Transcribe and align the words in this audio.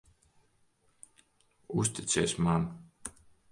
Uzticies 1.77 2.37
man. 2.39 2.75